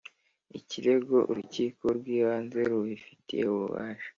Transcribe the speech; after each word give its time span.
ikirego 0.59 1.15
Urukiko 1.31 1.83
rw 1.97 2.05
Ibanze 2.17 2.59
rubifitiye 2.69 3.43
ububasha 3.53 4.09